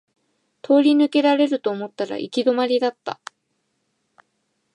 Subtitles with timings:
[0.63, 3.19] 通り抜けられると思ったら行き止まりだった